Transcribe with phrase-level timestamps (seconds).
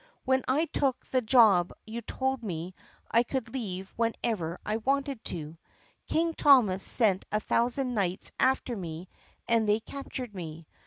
[0.25, 2.73] When I took the job you told me
[3.11, 5.59] I could leave whenever I wanted to.
[6.07, 9.09] King Thomas sent a thousand knights after me
[9.47, 10.65] and they captured me.